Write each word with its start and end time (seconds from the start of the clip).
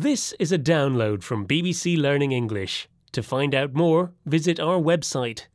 This 0.00 0.32
is 0.38 0.52
a 0.52 0.60
download 0.60 1.24
from 1.24 1.44
BBC 1.44 2.00
Learning 2.00 2.30
English. 2.30 2.88
To 3.10 3.20
find 3.20 3.52
out 3.52 3.74
more, 3.74 4.12
visit 4.24 4.60
our 4.60 4.78
website. 4.78 5.46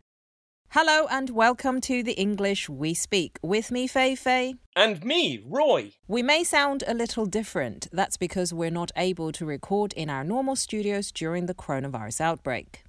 Hello 0.71 1.07
and 1.09 1.29
welcome 1.29 1.79
to 1.79 2.03
the 2.03 2.11
English 2.11 2.67
We 2.67 2.93
Speak. 2.93 3.37
With 3.41 3.71
me, 3.71 3.87
Feifei. 3.87 4.57
And 4.75 5.05
me, 5.05 5.41
Roy. 5.47 5.93
We 6.09 6.23
may 6.23 6.43
sound 6.43 6.83
a 6.85 6.93
little 6.93 7.25
different. 7.25 7.87
That's 7.93 8.17
because 8.17 8.53
we're 8.53 8.69
not 8.69 8.91
able 8.97 9.31
to 9.31 9.45
record 9.45 9.93
in 9.93 10.09
our 10.09 10.25
normal 10.25 10.57
studios 10.57 11.13
during 11.13 11.45
the 11.45 11.53
coronavirus 11.53 12.19
outbreak. 12.19 12.83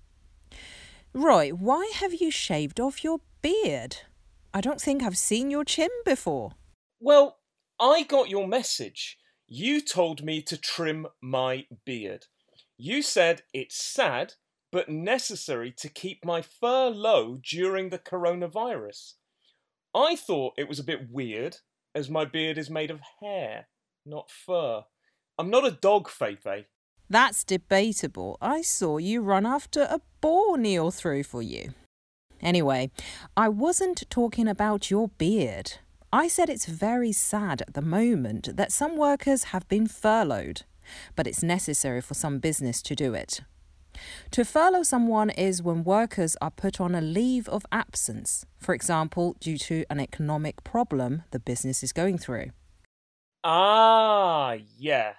Roy, 1.13 1.51
why 1.51 1.89
have 1.95 2.15
you 2.15 2.33
shaved 2.33 2.81
off 2.81 3.05
your 3.05 3.21
beard? 3.43 3.99
I 4.53 4.61
don't 4.61 4.81
think 4.81 5.05
I've 5.05 5.17
seen 5.17 5.53
your 5.53 5.65
chin 5.65 5.91
before. 6.05 6.55
Well, 6.99 7.39
I 7.79 8.03
got 8.03 8.29
your 8.29 8.49
message. 8.49 9.19
You 9.47 9.81
told 9.81 10.25
me 10.25 10.43
to 10.43 10.57
trim 10.57 11.07
my 11.21 11.67
beard. 11.85 12.27
You 12.77 13.03
said 13.03 13.43
it's 13.53 13.77
sad 13.77 14.35
but 14.73 14.89
necessary 14.89 15.71
to 15.71 15.89
keep 15.89 16.25
my 16.25 16.43
fur 16.43 16.89
low 16.89 17.39
during 17.49 17.91
the 17.91 17.99
coronavirus. 17.99 19.13
I 19.95 20.17
thought 20.17 20.55
it 20.59 20.69
was 20.69 20.81
a 20.81 20.85
bit 20.85 21.11
weird, 21.11 21.59
as 21.95 22.11
my 22.11 22.25
beard 22.25 22.59
is 22.59 22.69
made 22.69 22.91
of 22.91 23.01
hair, 23.21 23.69
not 24.05 24.31
fur. 24.31 24.83
I'm 25.39 25.51
not 25.51 25.65
a 25.65 25.71
dog, 25.71 26.09
Feifei. 26.09 26.65
That's 27.09 27.45
debatable. 27.45 28.37
I 28.41 28.63
saw 28.63 28.99
you 28.99 29.21
run 29.21 29.47
after 29.47 29.83
a 29.83 30.01
boar 30.21 30.59
kneel 30.59 30.91
through 30.91 31.23
for 31.23 31.43
you. 31.43 31.75
Anyway, 32.41 32.91
I 33.37 33.49
wasn't 33.49 34.11
talking 34.11 34.49
about 34.49 34.91
your 34.91 35.09
beard. 35.09 35.75
I 36.15 36.29
said 36.29 36.49
it's 36.49 36.67
very 36.67 37.11
sad 37.11 37.63
at 37.63 37.75
the 37.75 37.83
moment 37.83 38.57
that 38.57 38.71
some 38.71 38.97
workers 38.97 39.45
have 39.51 39.67
been 39.67 39.89
furloughed, 39.89 40.63
but 41.17 41.27
it's 41.27 41.43
necessary 41.43 42.01
for 42.01 42.15
some 42.15 42.39
business 42.39 42.81
to 42.83 42.95
do 42.95 43.15
it. 43.15 43.41
To 44.31 44.45
furlough 44.45 44.85
someone 44.85 45.31
is 45.31 45.61
when 45.61 45.83
workers 45.83 46.37
are 46.41 46.53
put 46.53 46.81
on 46.81 46.95
a 46.95 47.01
leave 47.01 47.49
of 47.49 47.67
absence, 47.73 48.47
for 48.61 48.77
example, 48.77 49.35
due 49.41 49.59
to 49.59 49.85
an 49.91 49.99
economic 49.99 50.63
problem 50.63 51.25
the 51.33 51.41
business 51.41 51.83
is 51.83 51.93
going 51.93 52.19
through. 52.19 52.51
Ah, 53.43 54.59
yeah. 54.79 55.15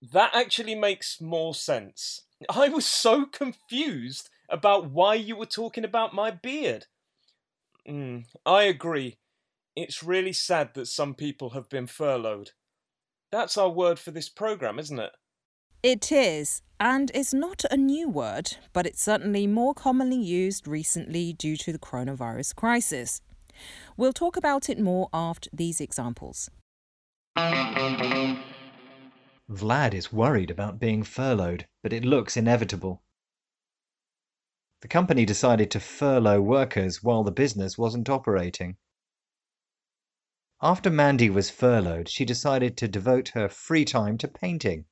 That 0.00 0.34
actually 0.34 0.76
makes 0.76 1.20
more 1.20 1.54
sense. 1.54 2.22
I 2.48 2.70
was 2.70 2.86
so 2.86 3.26
confused 3.26 4.30
about 4.48 4.90
why 4.90 5.16
you 5.16 5.36
were 5.36 5.44
talking 5.44 5.84
about 5.84 6.14
my 6.14 6.30
beard. 6.30 6.86
Mm, 7.86 8.24
I 8.46 8.62
agree. 8.62 9.18
It's 9.76 10.02
really 10.02 10.32
sad 10.32 10.72
that 10.74 10.86
some 10.86 11.14
people 11.14 11.50
have 11.50 11.68
been 11.68 11.86
furloughed. 11.86 12.52
That's 13.30 13.58
our 13.58 13.68
word 13.68 13.98
for 13.98 14.10
this 14.10 14.30
program, 14.30 14.78
isn't 14.78 14.98
it? 14.98 15.10
It 15.82 16.10
is, 16.10 16.62
and 16.80 17.10
it's 17.14 17.34
not 17.34 17.66
a 17.70 17.76
new 17.76 18.08
word, 18.08 18.56
but 18.72 18.86
it's 18.86 19.02
certainly 19.02 19.46
more 19.46 19.74
commonly 19.74 20.16
used 20.16 20.66
recently 20.66 21.34
due 21.34 21.58
to 21.58 21.72
the 21.72 21.78
coronavirus 21.78 22.56
crisis. 22.56 23.20
We'll 23.98 24.14
talk 24.14 24.38
about 24.38 24.70
it 24.70 24.80
more 24.80 25.10
after 25.12 25.50
these 25.52 25.82
examples. 25.82 26.48
Vlad 27.36 28.38
is 29.92 30.10
worried 30.10 30.50
about 30.50 30.80
being 30.80 31.02
furloughed, 31.02 31.66
but 31.82 31.92
it 31.92 32.04
looks 32.04 32.38
inevitable. 32.38 33.02
The 34.80 34.88
company 34.88 35.26
decided 35.26 35.70
to 35.72 35.80
furlough 35.80 36.40
workers 36.40 37.02
while 37.02 37.24
the 37.24 37.30
business 37.30 37.76
wasn't 37.76 38.08
operating. 38.08 38.78
After 40.62 40.88
Mandy 40.88 41.28
was 41.28 41.50
furloughed, 41.50 42.08
she 42.08 42.24
decided 42.24 42.78
to 42.78 42.88
devote 42.88 43.28
her 43.34 43.46
free 43.46 43.84
time 43.84 44.16
to 44.18 44.26
painting. 44.26 44.86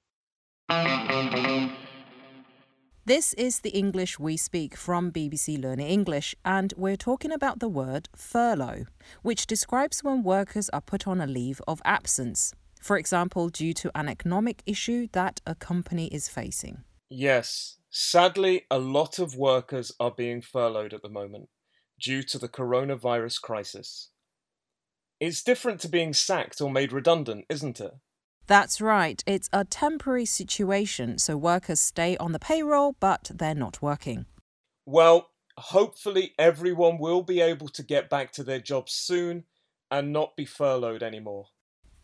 This 3.06 3.32
is 3.34 3.60
the 3.60 3.70
English 3.70 4.18
we 4.18 4.36
speak 4.36 4.76
from 4.76 5.10
BBC 5.10 5.58
Learning 5.58 5.86
English, 5.86 6.34
and 6.44 6.74
we're 6.76 6.98
talking 6.98 7.32
about 7.32 7.60
the 7.60 7.68
word 7.68 8.10
furlough, 8.14 8.84
which 9.22 9.47
describes 9.47 10.04
when 10.04 10.22
workers 10.22 10.69
are 10.69 10.82
put 10.82 11.06
on 11.06 11.22
a 11.22 11.26
leave 11.26 11.62
of 11.66 11.80
absence, 11.86 12.53
for 12.82 12.98
example, 12.98 13.48
due 13.48 13.72
to 13.72 13.91
an 13.94 14.06
economic 14.06 14.62
issue 14.66 15.08
that 15.12 15.41
a 15.47 15.54
company 15.54 16.08
is 16.08 16.28
facing. 16.28 16.84
Yes, 17.08 17.78
sadly, 17.88 18.66
a 18.70 18.78
lot 18.78 19.19
of 19.19 19.34
workers 19.34 19.92
are 19.98 20.12
being 20.14 20.42
furloughed 20.42 20.92
at 20.92 21.00
the 21.00 21.08
moment 21.08 21.48
due 21.98 22.22
to 22.22 22.38
the 22.38 22.48
coronavirus 22.50 23.41
crisis. 23.41 24.10
It's 25.20 25.42
different 25.42 25.80
to 25.80 25.88
being 25.88 26.12
sacked 26.12 26.60
or 26.60 26.70
made 26.70 26.92
redundant, 26.92 27.47
isn't 27.48 27.80
it? 27.80 27.92
That's 28.47 28.80
right. 28.80 29.22
It's 29.26 29.48
a 29.52 29.64
temporary 29.64 30.26
situation, 30.26 31.19
so 31.19 31.36
workers 31.36 31.80
stay 31.80 32.16
on 32.19 32.32
the 32.32 32.38
payroll, 32.38 32.94
but 33.00 33.30
they're 33.34 33.54
not 33.54 33.80
working. 33.80 34.26
Well, 34.84 35.30
hopefully 35.56 36.34
everyone 36.38 36.98
will 36.98 37.22
be 37.22 37.41
able 37.41 37.69
to 37.69 37.82
get 37.82 38.10
back 38.10 38.32
to 38.32 38.42
their 38.42 38.60
jobs 38.60 38.92
soon 38.92 39.44
and 39.91 40.12
not 40.12 40.36
be 40.36 40.44
furloughed 40.44 41.03
anymore. 41.03 41.47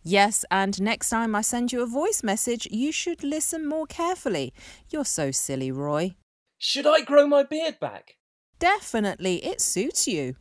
Yes, 0.02 0.46
and 0.50 0.80
next 0.80 1.10
time 1.10 1.34
I 1.34 1.42
send 1.42 1.72
you 1.72 1.82
a 1.82 1.86
voice 1.86 2.22
message, 2.22 2.66
you 2.70 2.90
should 2.90 3.22
listen 3.22 3.68
more 3.68 3.86
carefully. 3.86 4.54
You're 4.88 5.04
so 5.04 5.30
silly, 5.30 5.70
Roy. 5.70 6.16
Should 6.56 6.86
I 6.86 7.02
grow 7.02 7.26
my 7.26 7.42
beard 7.42 7.78
back? 7.80 8.16
Definitely, 8.58 9.44
it 9.44 9.60
suits 9.60 10.08
you. 10.08 10.36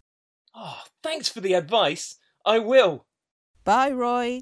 Oh, 0.55 0.83
thanks 1.03 1.27
for 1.27 1.41
the 1.41 1.53
advice. 1.53 2.15
I 2.45 2.59
will. 2.59 3.05
Bye, 3.63 3.91
Roy. 3.91 4.41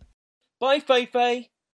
Bye, 0.59 0.79
Feifei. 0.79 1.49